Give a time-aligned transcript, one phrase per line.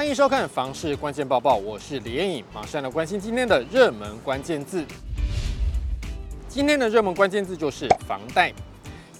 [0.00, 4.82] 欢迎收看《房市关键报报》，我是李彦颖，马上来关心今天的热门关键字。
[6.48, 8.50] 今天的热门关键字就是房贷。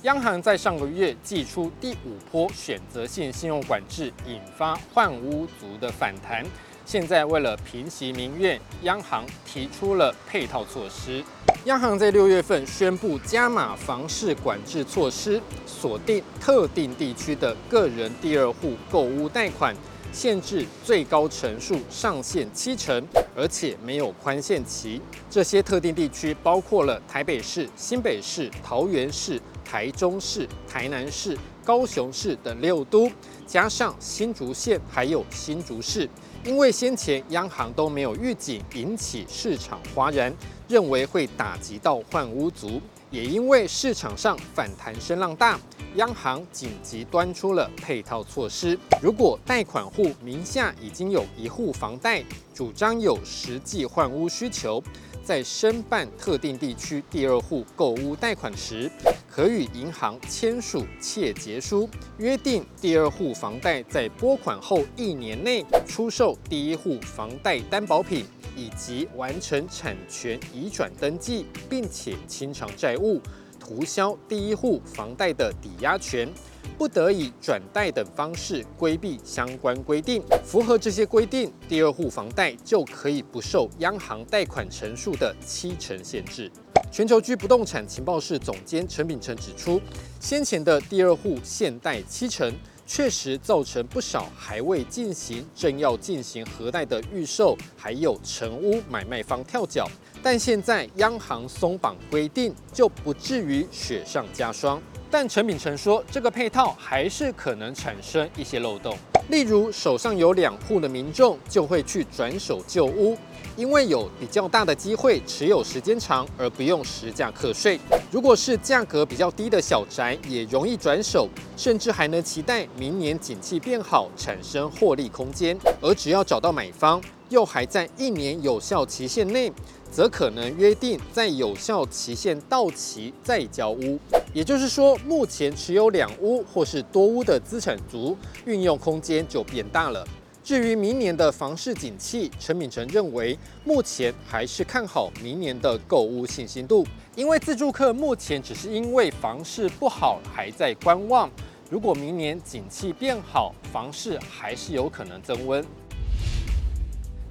[0.04, 6.42] 央行在上个月祭出第五波选择性信用管制，引发换屋族的反弹。
[6.86, 11.22] 现在为了平息民怨，央行提出了配套措施。
[11.66, 19.76] 央行在六月份宣布加码房市管制措施，锁定特定地区的个人第二户购屋贷款，
[20.12, 23.02] 限制最高成数上限七成，
[23.36, 25.00] 而且没有宽限期。
[25.30, 33.10] 这些特定地区包括了台北市、新北市、桃园市、台中市、台南市、高雄市等六都，
[33.46, 36.08] 加上新竹县还有新竹市。
[36.42, 40.34] 因为先前央行都没有预警，引起市场哗然，
[40.66, 45.58] 认为会打击到换屋族，也因为市场上反弹声浪大，
[45.96, 48.78] 央行紧急端出了配套措施。
[49.02, 54.82] 如果贷款户名下已经有一户房贷，主张有实际换屋需求，
[55.24, 58.90] 在申办特定地区第二户购屋贷款时，
[59.28, 61.88] 可与银行签署切结书，
[62.18, 68.24] 约定第二户房贷在拨款后一年内出售第一户房贷担保品，
[68.60, 73.18] 以及完成产权移转登记，并且清偿债务，
[73.58, 76.28] 涂销第一户房贷的抵押权。
[76.76, 86.50] 不得以转贷等方式规避相关规定，符合这些规定，第二户房贷就可以不受央行贷款成数的七成限制。
[86.90, 89.80] 全球居不动产情报室总监陈秉承指出，
[90.20, 92.52] 先前的第二户限贷七成，
[92.92, 99.88] 确实造成不少还未进行、正要进行核贷的预售，还有成屋买卖方跳脚。
[100.20, 104.82] 但现在央行松绑规定，就不至于雪上加霜。
[105.12, 108.96] 但陈秉承说，这个配套还是可能产生一些漏洞，
[109.28, 113.18] 例如手上有两户的民众就会去转手旧屋，
[113.56, 117.78] 因为有比较大的机会持有时间长而不用实价课税。
[118.12, 125.58] 如果是价格比较低的小宅，也容易转手，甚至还能期待明年景气变好，产生获利空间。
[125.80, 129.50] 而只要找到买方，又还在一年有效期限内，
[129.90, 133.98] 则可能约定在有效期限到期再交屋。
[134.34, 140.06] 也就是说，目前持有两屋或是多屋的资产族，运用空间就变大了。
[140.42, 151.30] 至于明年的房市景气，陈敏成认为，目前还是看好明年的购屋信心度，因为自住客目前只是因为房市不好还在观望。
[151.68, 155.64] 如果明年景气变好，房市还是有可能增温。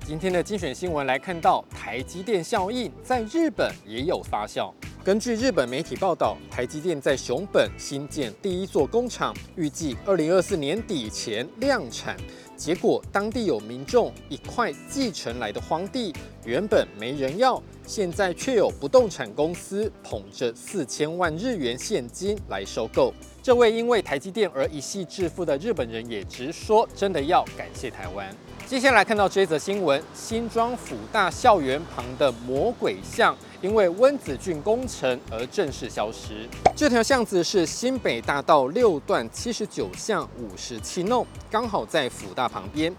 [0.09, 4.73] 今天的精选新闻来看到，台积电效应在日本也有发酵。
[5.03, 12.17] 根据日本媒体报道，台积电在熊本新建第一座工厂，预计二零二四年底前量产。
[12.57, 16.11] 结果当地有民众一块继承来的荒地，
[16.43, 23.13] 原本没人要，现在却有不动产公司捧着四千万日元现金来收购。
[23.41, 28.27] 这位因为台积电而一夕致富的日本人也直说：“真的要感谢台湾。”
[28.67, 36.47] 接下来看到这则新闻：新庄辅大校园旁的魔鬼巷，因为温子俊工程而正式消失。
[36.75, 42.93] 这条巷子是新北大道六段七十九巷五十七弄，刚好在辅大旁边。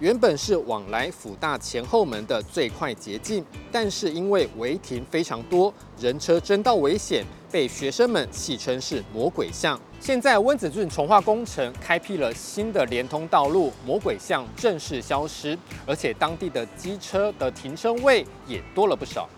[0.00, 9.78] 原本是往来辅大前后门的最快捷径，但是因为违停非常多，人车争道危险，被学生们戏称是魔鬼巷。
[10.00, 19.28] 现在温子俊重化工程开辟了新的连通道路，魔鬼巷正式消失，而且当地的机车的停车位也多了不少。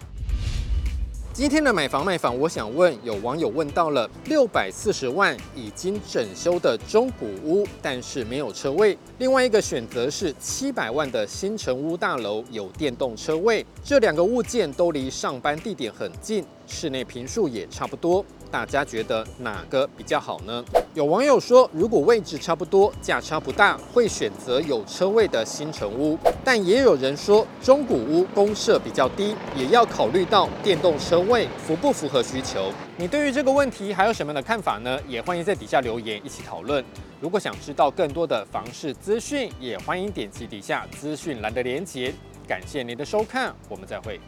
[1.35, 13.67] 今天的买房卖房，我想问，有网友问到了六百四十万已经整修的中古屋，但是没有车位；另外一个选择是七百万的新城屋大楼，有电动车位。
[13.83, 18.25] 这两个物件都离上班地点很近，室内平数也差不多。
[18.55, 20.65] 大家觉得哪个比较好呢？
[20.95, 26.17] 有网友说，如果位置差不多，价差不大，会选择有车位的新城屋。
[26.45, 32.71] 但也有人说，中古屋公设比较低，也要考虑到电动车位符不符合需求。
[32.97, 35.01] 你对于这个问题还有什么样的看法呢？
[35.09, 36.85] 也欢迎在底下留言一起讨论。
[37.21, 42.15] 如果想知道更多的房市资讯，也欢迎点击底下资讯栏的连结。
[42.47, 44.21] 感谢您的收看，我们再会。